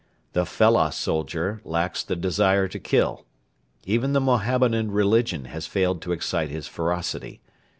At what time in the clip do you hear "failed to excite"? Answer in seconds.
5.67-6.49